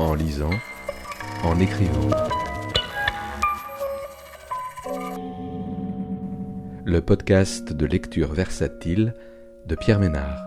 [0.00, 0.50] en lisant,
[1.44, 2.08] en écrivant.
[6.84, 9.14] Le podcast de lecture versatile
[9.66, 10.42] de Pierre Ménard.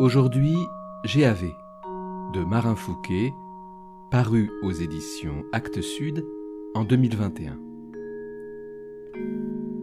[0.00, 0.56] Aujourd'hui,
[1.04, 1.50] GAV
[2.32, 3.30] de Marin Fouquet,
[4.10, 6.24] paru aux éditions Actes Sud
[6.74, 7.77] en 2021.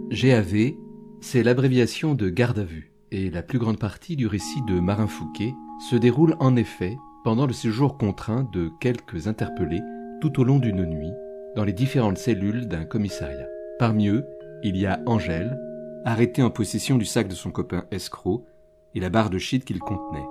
[0.10, 0.74] GAV,
[1.22, 5.08] c'est l'abréviation de garde à vue, et la plus grande partie du récit de Marin
[5.08, 5.54] Fouquet
[5.90, 9.82] se déroule en effet pendant le séjour contraint de quelques interpellés
[10.22, 11.12] tout au long d'une nuit
[11.56, 13.48] dans les différentes cellules d'un commissariat.
[13.80, 14.26] Parmi eux,
[14.64, 15.58] il y a Angèle,
[16.06, 18.46] arrêtée en possession du sac de son copain escroc
[18.94, 20.26] et la barre de shit qu'il contenait.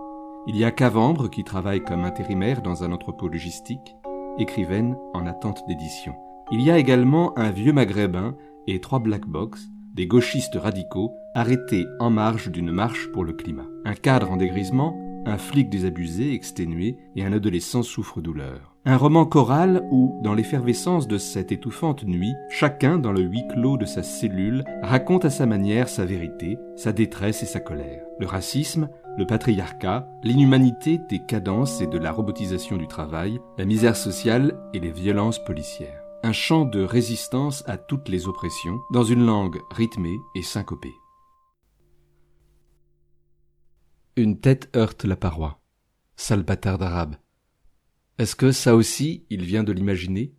[0.46, 3.96] Il y a Cavambre qui travaille comme intérimaire dans un entrepôt logistique,
[4.38, 6.14] écrivaine en attente d'édition.
[6.52, 8.36] Il y a également un vieux maghrébin
[8.66, 13.66] et trois black box, des gauchistes radicaux, arrêtés en marge d'une marche pour le climat.
[13.84, 18.74] Un cadre en dégrisement, un flic désabusé, exténué, et un adolescent souffre-douleur.
[18.84, 23.78] Un roman choral où, dans l'effervescence de cette étouffante nuit, chacun, dans le huis clos
[23.78, 28.02] de sa cellule, raconte à sa manière sa vérité, sa détresse et sa colère.
[28.18, 33.96] Le racisme, le patriarcat, l'inhumanité des cadences et de la robotisation du travail, la misère
[33.96, 36.03] sociale et les violences policières.
[36.24, 40.94] Un chant de résistance à toutes les oppressions, dans une langue rythmée et syncopée.
[44.16, 45.60] Une tête heurte la paroi.
[46.16, 47.16] Sale bâtard d'arabe.
[48.16, 50.34] Est-ce que ça aussi, il vient de l'imaginer?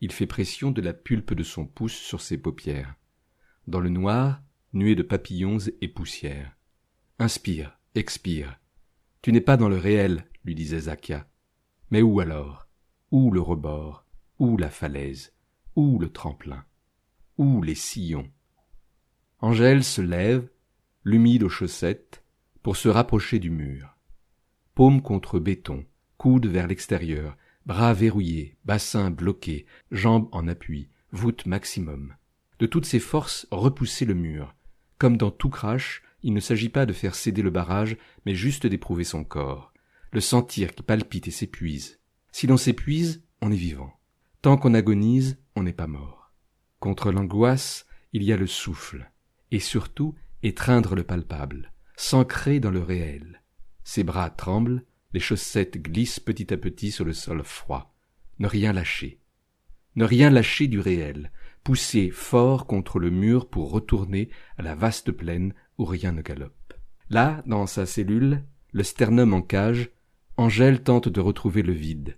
[0.00, 2.94] Il fait pression de la pulpe de son pouce sur ses paupières.
[3.66, 4.40] Dans le noir,
[4.72, 6.56] nuée de papillons et poussière.
[7.18, 8.58] Inspire, expire.
[9.20, 11.28] Tu n'es pas dans le réel, lui disait Zakia.
[11.90, 12.68] Mais où alors?
[13.10, 14.05] Où le rebord?
[14.38, 15.32] Où la falaise
[15.76, 16.64] Où le tremplin
[17.38, 18.30] Où les sillons
[19.40, 20.46] Angèle se lève,
[21.04, 22.22] l'humide aux chaussettes,
[22.62, 23.96] pour se rapprocher du mur.
[24.74, 25.86] Paume contre béton,
[26.18, 32.14] coude vers l'extérieur, bras verrouillés, bassin bloqué, jambes en appui, voûte maximum.
[32.58, 34.54] De toutes ses forces, repousser le mur.
[34.98, 37.96] Comme dans tout crash, il ne s'agit pas de faire céder le barrage,
[38.26, 39.72] mais juste d'éprouver son corps,
[40.12, 42.00] le sentir qui palpite et s'épuise.
[42.32, 43.95] Si l'on s'épuise, on est vivant.
[44.46, 46.30] Tant qu'on agonise, on n'est pas mort.
[46.78, 49.10] Contre l'angoisse, il y a le souffle,
[49.50, 50.14] et surtout
[50.44, 53.42] étreindre le palpable, s'ancrer dans le réel.
[53.82, 57.92] Ses bras tremblent, les chaussettes glissent petit à petit sur le sol froid.
[58.38, 59.18] Ne rien lâcher.
[59.96, 61.32] Ne rien lâcher du réel,
[61.64, 66.72] pousser fort contre le mur pour retourner à la vaste plaine où rien ne galope.
[67.10, 69.90] Là, dans sa cellule, le sternum en cage,
[70.36, 72.16] Angèle tente de retrouver le vide.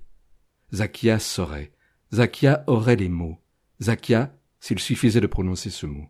[0.74, 1.72] Zakia saurait.
[2.12, 3.36] Zakia aurait les mots.
[3.82, 6.08] Zakia, s'il suffisait de prononcer ce mot.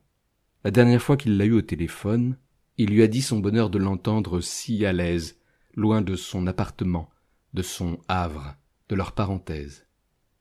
[0.63, 2.37] La dernière fois qu'il l'a eu au téléphone,
[2.77, 5.41] il lui a dit son bonheur de l'entendre si à l'aise,
[5.75, 7.11] loin de son appartement,
[7.53, 8.55] de son havre,
[8.89, 9.87] de leur parenthèse.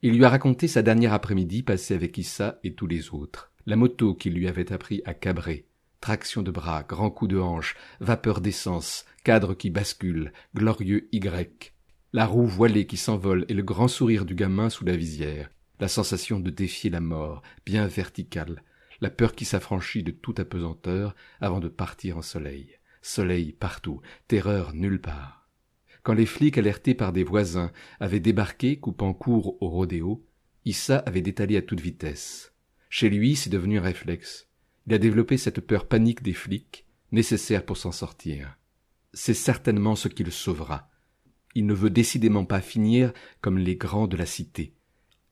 [0.03, 3.75] Il lui a raconté sa dernière après-midi passée avec Issa et tous les autres, la
[3.75, 5.68] moto qu'il lui avait appris à cabrer,
[6.01, 11.74] traction de bras, grand coup de hanche, vapeur d'essence, cadre qui bascule, glorieux Y,
[12.13, 15.88] la roue voilée qui s'envole et le grand sourire du gamin sous la visière, la
[15.88, 18.63] sensation de défier la mort, bien verticale,
[19.01, 22.78] la peur qui s'affranchit de toute apesanteur avant de partir en soleil.
[23.01, 25.50] Soleil partout, terreur nulle part.
[26.03, 30.25] Quand les flics alertés par des voisins avaient débarqué, coupant court au rodéo,
[30.66, 32.53] Issa avait détalé à toute vitesse.
[32.89, 34.47] Chez lui, c'est devenu un réflexe.
[34.88, 38.57] Il a développé cette peur panique des flics, nécessaire pour s'en sortir.
[39.13, 40.89] C'est certainement ce qui le sauvera.
[41.56, 44.74] Il ne veut décidément pas finir comme les grands de la cité.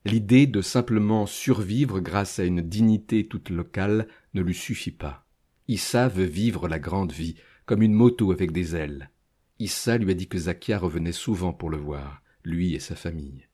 [0.04, 5.26] L'idée de simplement survivre grâce à une dignité toute locale ne lui suffit pas.
[5.68, 7.34] Issa veut vivre la grande vie,
[7.64, 9.10] comme une moto avec des ailes.
[9.58, 13.48] Issa lui a dit que Zakia revenait souvent pour le voir, lui et sa famille.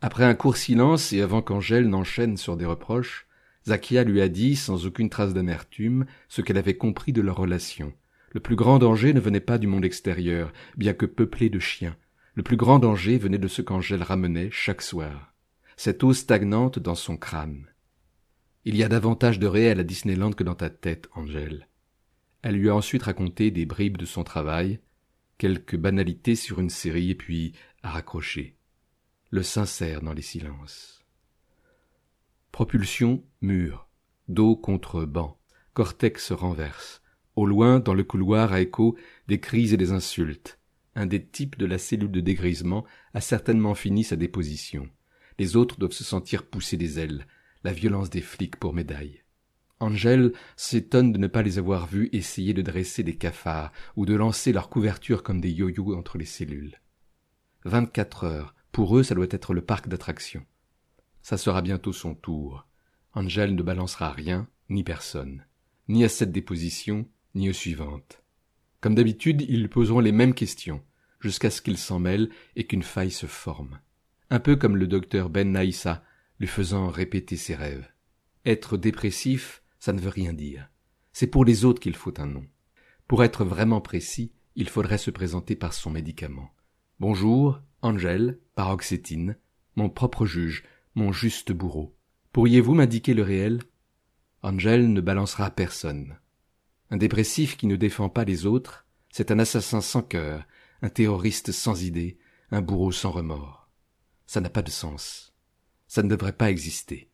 [0.00, 3.26] Après un court silence et avant qu'Angèle n'enchaîne sur des reproches,
[3.66, 7.92] Zakia lui a dit, sans aucune trace d'amertume, ce qu'elle avait compris de leur relation.
[8.32, 11.96] Le plus grand danger ne venait pas du monde extérieur, bien que peuplé de chiens.
[12.34, 15.34] Le plus grand danger venait de ce qu'Angèle ramenait chaque soir.
[15.76, 17.66] Cette eau stagnante dans son crâne.
[18.64, 21.68] Il y a davantage de réel à Disneyland que dans ta tête, Angèle.
[22.42, 24.80] Elle lui a ensuite raconté des bribes de son travail,
[25.38, 28.56] quelques banalités sur une série, et puis a raccroché.
[29.30, 31.04] Le sincère dans les silences.
[32.52, 33.88] Propulsion, mur.
[34.28, 35.38] Dos contre banc.
[35.74, 37.02] Cortex renverse.
[37.38, 38.96] Au loin, dans le couloir à écho,
[39.28, 40.58] des cris et des insultes.
[40.96, 44.88] Un des types de la cellule de dégrisement a certainement fini sa déposition.
[45.38, 47.28] Les autres doivent se sentir pousser des ailes.
[47.62, 49.22] la violence des flics pour médaille.
[49.78, 54.16] Angèle s'étonne de ne pas les avoir vus essayer de dresser des cafards ou de
[54.16, 56.80] lancer leurs couvertures comme des yo-yo entre les cellules.
[57.64, 60.44] Vingt-quatre heures, pour eux, ça doit être le parc d'attractions.
[61.22, 62.66] Ça sera bientôt son tour.
[63.12, 65.44] Angèle ne balancera rien, ni personne,
[65.86, 68.22] ni à cette déposition, ni aux suivantes.
[68.80, 70.82] Comme d'habitude, ils poseront les mêmes questions,
[71.20, 73.80] jusqu'à ce qu'ils s'en mêlent et qu'une faille se forme.
[74.30, 76.04] Un peu comme le docteur Ben Naïssa,
[76.38, 77.88] lui faisant répéter ses rêves.
[78.44, 80.68] Être dépressif, ça ne veut rien dire.
[81.12, 82.46] C'est pour les autres qu'il faut un nom.
[83.08, 86.50] Pour être vraiment précis, il faudrait se présenter par son médicament.
[87.00, 89.36] Bonjour, Angèle, paroxétine,
[89.76, 90.64] mon propre juge,
[90.94, 91.96] mon juste bourreau.
[92.32, 93.60] Pourriez-vous m'indiquer le réel?
[94.42, 96.18] Angèle ne balancera personne.
[96.90, 100.46] Un dépressif qui ne défend pas les autres, c'est un assassin sans cœur,
[100.82, 102.18] un terroriste sans idée,
[102.50, 103.68] un bourreau sans remords.
[104.26, 105.34] Ça n'a pas de sens.
[105.86, 107.10] Ça ne devrait pas exister.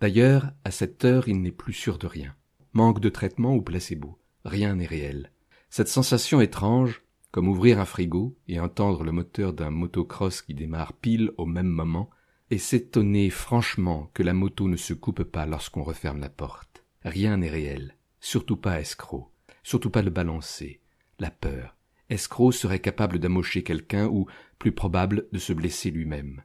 [0.00, 2.34] D'ailleurs, à cette heure, il n'est plus sûr de rien.
[2.72, 4.18] Manque de traitement ou placebo.
[4.44, 5.32] Rien n'est réel.
[5.68, 10.94] Cette sensation étrange, comme ouvrir un frigo et entendre le moteur d'un motocross qui démarre
[10.94, 12.10] pile au même moment,
[12.50, 16.84] et s'étonner franchement que la moto ne se coupe pas lorsqu'on referme la porte.
[17.04, 19.30] Rien n'est réel, surtout pas escroc,
[19.62, 20.80] surtout pas le balancer,
[21.18, 21.76] la peur.
[22.08, 24.26] Escroc serait capable d'amocher quelqu'un ou,
[24.58, 26.42] plus probable, de se blesser lui-même.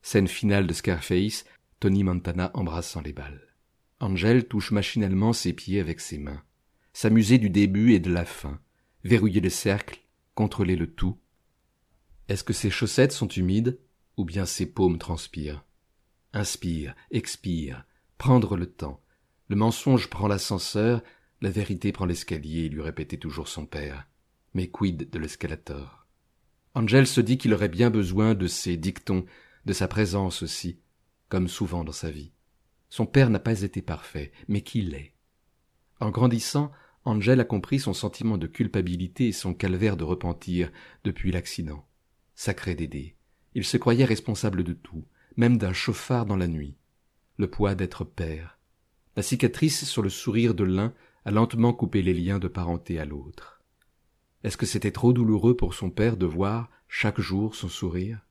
[0.00, 1.44] Scène finale de Scarface,
[1.80, 3.42] Tony Montana embrassant les balles.
[4.00, 6.42] Angel touche machinalement ses pieds avec ses mains.
[6.92, 8.60] S'amuser du début et de la fin.
[9.04, 10.00] Verrouiller le cercle,
[10.34, 11.18] contrôler le tout.
[12.28, 13.78] Est-ce que ses chaussettes sont humides
[14.16, 15.64] ou bien ses paumes transpirent?
[16.32, 17.84] Inspire, expire,
[18.16, 19.01] prendre le temps.
[19.52, 21.02] Le mensonge prend l'ascenseur,
[21.42, 24.08] la vérité prend l'escalier, lui répétait toujours son père.
[24.54, 26.06] Mais quid de l'escalator?
[26.74, 29.26] Angel se dit qu'il aurait bien besoin de ses dictons,
[29.66, 30.80] de sa présence aussi,
[31.28, 32.32] comme souvent dans sa vie.
[32.88, 35.12] Son père n'a pas été parfait, mais qui l'est.
[36.00, 36.72] En grandissant,
[37.04, 40.72] Angel a compris son sentiment de culpabilité et son calvaire de repentir
[41.04, 41.86] depuis l'accident.
[42.34, 43.16] Sacré Dédé.
[43.54, 45.04] Il se croyait responsable de tout,
[45.36, 46.78] même d'un chauffard dans la nuit.
[47.36, 48.58] Le poids d'être père.
[49.14, 50.94] La cicatrice sur le sourire de l'un
[51.24, 53.60] a lentement coupé les liens de parenté à l'autre.
[54.42, 58.26] Est-ce que c'était trop douloureux pour son père de voir, chaque jour, son sourire?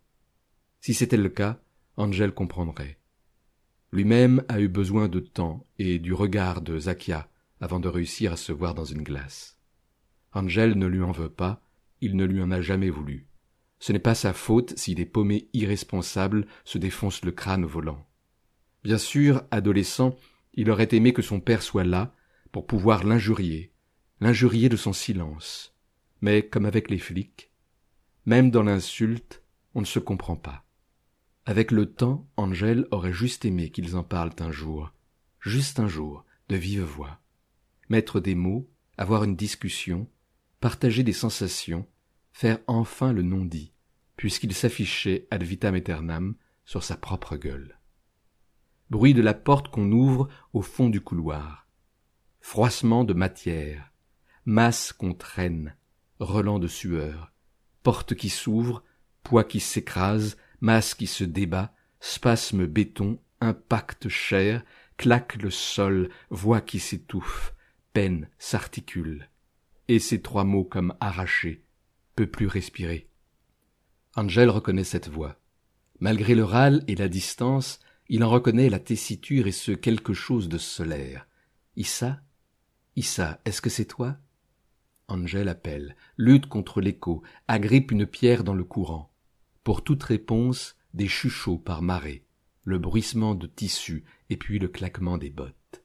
[0.80, 1.62] Si c'était le cas,
[1.98, 2.98] Angel comprendrait.
[3.92, 7.30] Lui-même a eu besoin de temps et du regard de Zakia
[7.60, 9.60] avant de réussir à se voir dans une glace.
[10.34, 11.62] Angel ne lui en veut pas,
[12.00, 13.28] il ne lui en a jamais voulu.
[13.80, 18.08] Ce n'est pas sa faute si des paumés irresponsables se défoncent le crâne volant.
[18.84, 20.16] Bien sûr, adolescent,
[20.54, 22.14] il aurait aimé que son père soit là
[22.52, 23.72] pour pouvoir l'injurier,
[24.20, 25.76] l'injurier de son silence.
[26.22, 27.52] Mais comme avec les flics,
[28.26, 29.42] même dans l'insulte,
[29.74, 30.66] on ne se comprend pas.
[31.46, 34.94] Avec le temps, Angèle aurait juste aimé qu'ils en parlent un jour,
[35.40, 37.20] juste un jour, de vive voix.
[37.90, 40.08] Mettre des mots, avoir une discussion,
[40.60, 41.88] partager des sensations,
[42.32, 43.74] faire enfin le non-dit,
[44.18, 47.80] puisqu'il s'affichait ad vitam aeternam sur sa propre gueule.
[48.92, 51.66] Bruit de la porte qu'on ouvre au fond du couloir.
[52.42, 53.94] Froissement de matière.
[54.44, 55.78] Masse qu'on traîne.
[56.20, 57.32] Relent de sueur.
[57.84, 58.84] Porte qui s'ouvre,
[59.24, 64.62] poids qui s'écrase, masse qui se débat, spasme béton, impact chair,
[64.98, 67.56] claque le sol, voix qui s'étouffe,
[67.94, 69.30] peine s'articule.
[69.88, 71.64] Et ces trois mots comme arrachés,
[72.18, 73.08] peut plus respirer.
[74.18, 75.38] Angel reconnaît cette voix.
[76.02, 77.80] Malgré le râle et la distance,
[78.14, 81.30] il en reconnaît la tessiture et ce quelque chose de solaire.
[81.78, 82.22] Issa
[82.98, 84.18] Issa, est-ce que c'est toi?
[85.08, 89.14] Angel appelle, lutte contre l'écho, agrippe une pierre dans le courant.
[89.64, 92.26] Pour toute réponse, des chuchots par marée,
[92.66, 95.82] le bruissement de tissus et puis le claquement des bottes.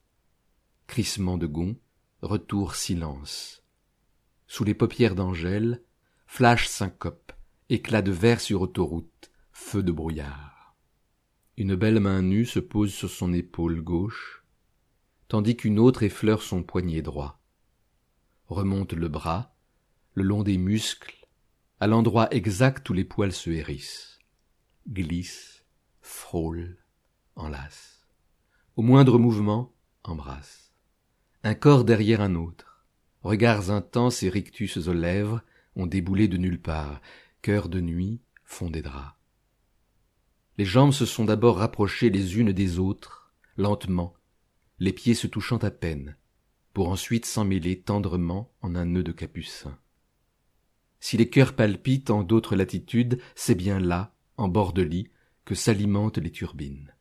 [0.89, 1.79] Crissement de gonds,
[2.23, 3.63] retour silence.
[4.49, 5.81] Sous les paupières d'Angèle,
[6.27, 7.33] flash syncope,
[7.69, 10.46] éclat de verre sur autoroute, feu de brouillard.
[11.59, 14.45] Une belle main nue se pose sur son épaule gauche,
[15.29, 17.41] tandis qu'une autre effleure son poignet droit.
[18.49, 19.57] Remonte le bras,
[20.13, 21.27] le long des muscles,
[21.81, 24.19] à l'endroit exact où les poils se hérissent,
[24.87, 25.65] glisse,
[26.03, 26.77] frôle,
[27.37, 28.07] enlace.
[28.77, 29.73] Au moindre mouvement,
[30.05, 30.75] embrasse.
[31.43, 32.85] Un corps derrière un autre.
[33.23, 35.41] Regards intenses et rictus aux lèvres
[35.75, 37.01] ont déboulé de nulle part.
[37.41, 39.16] Cœur de nuit, fond des draps.
[40.59, 44.15] Les jambes se sont d'abord rapprochées les unes des autres, lentement,
[44.79, 46.17] les pieds se touchant à peine,
[46.73, 49.79] pour ensuite s'emmêler tendrement en un nœud de capucin.
[50.99, 55.11] Si les cœurs palpitent en d'autres latitudes, c'est bien là, en bord de lit,
[55.45, 56.95] que s'alimentent les turbines.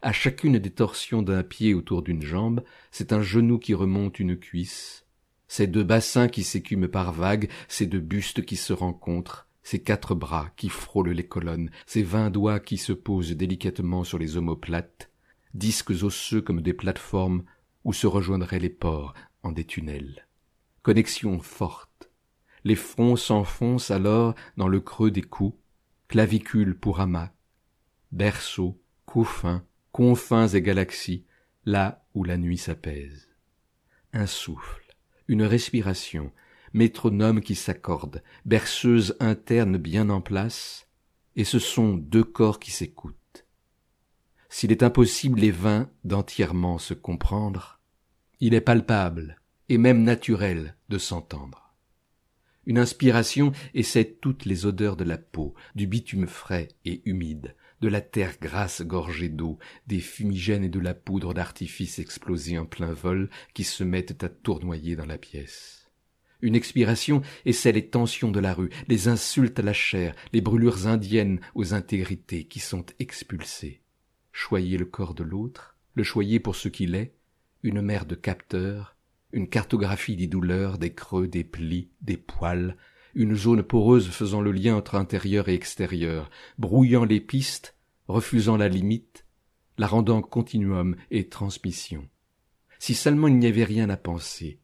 [0.00, 4.38] À chacune des torsions d'un pied autour d'une jambe, c'est un genou qui remonte une
[4.38, 5.04] cuisse,
[5.48, 10.14] ces deux bassins qui s'écument par vagues, ces deux bustes qui se rencontrent, ces quatre
[10.14, 15.10] bras qui frôlent les colonnes, ces vingt doigts qui se posent délicatement sur les omoplates,
[15.52, 17.44] disques osseux comme des plateformes
[17.84, 20.26] où se rejoindraient les pores en des tunnels.
[20.80, 22.10] Connexion forte.
[22.64, 25.58] Les fronts s'enfoncent alors dans le creux des coups,
[26.08, 27.32] clavicule pour amas,
[28.10, 31.26] berceau, couffin, confins et galaxies,
[31.66, 33.28] là où la nuit s'apaise.
[34.14, 34.96] Un souffle,
[35.28, 36.32] une respiration,
[36.72, 40.88] métronome qui s'accorde, berceuse interne bien en place,
[41.36, 43.46] et ce sont deux corps qui s'écoutent.
[44.48, 47.80] S'il est impossible les vingt d'entièrement se comprendre,
[48.40, 51.74] il est palpable et même naturel de s'entendre.
[52.66, 57.88] Une inspiration essaie toutes les odeurs de la peau, du bitume frais et humide, de
[57.88, 62.92] la terre grasse gorgée d'eau, des fumigènes et de la poudre d'artifice explosée en plein
[62.92, 65.87] vol qui se mettent à tournoyer dans la pièce.
[66.40, 70.86] Une expiration essaie les tensions de la rue, les insultes à la chair, les brûlures
[70.86, 73.82] indiennes aux intégrités qui sont expulsées.
[74.30, 77.14] Choyer le corps de l'autre, le choyer pour ce qu'il est,
[77.64, 78.96] une mer de capteurs,
[79.32, 82.76] une cartographie des douleurs, des creux, des plis, des poils,
[83.14, 87.74] une zone poreuse faisant le lien entre intérieur et extérieur, brouillant les pistes,
[88.06, 89.26] refusant la limite,
[89.76, 92.08] la rendant continuum et transmission.
[92.78, 94.60] Si seulement il n'y avait rien à penser,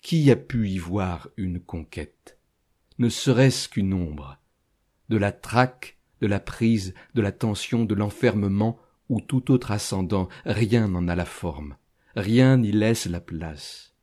[0.00, 2.38] qui a pu y voir une conquête?
[2.98, 4.38] Ne serait-ce qu'une ombre,
[5.08, 8.78] de la traque, de la prise, de la tension, de l'enfermement
[9.08, 11.76] ou tout autre ascendant, rien n'en a la forme,
[12.14, 13.94] rien n'y laisse la place.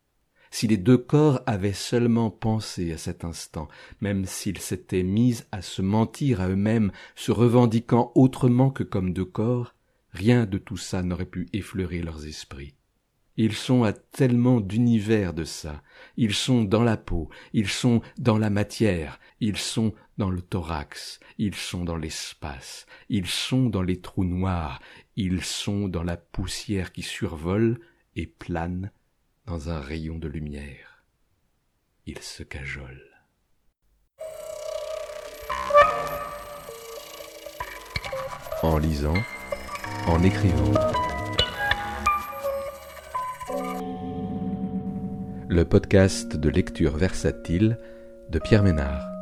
[0.50, 3.68] Si les deux corps avaient seulement pensé à cet instant,
[4.02, 9.26] même s'ils s'étaient mis à se mentir à eux-mêmes, se revendiquant autrement que comme deux
[9.26, 9.76] corps,
[10.12, 12.76] rien de tout ça n'aurait pu effleurer leurs esprits.
[13.38, 15.84] Ils sont à tellement d'univers de ça,
[16.18, 21.20] ils sont dans la peau, ils sont dans la matière, ils sont dans le thorax,
[21.38, 24.82] ils sont dans l'espace, ils sont dans les trous noirs,
[25.16, 27.80] ils sont dans la poussière qui survole
[28.16, 28.92] et plane
[29.46, 31.04] dans un rayon de lumière.
[32.08, 33.04] Il se cajole.
[38.64, 39.22] En lisant,
[40.08, 40.97] en écrivant.
[45.58, 47.80] Le podcast de lecture versatile
[48.30, 49.17] de Pierre Ménard.